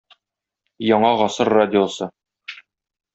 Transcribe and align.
"Яңа 0.91 1.11
гасыр" 1.19 1.51
радиосы 1.55 2.09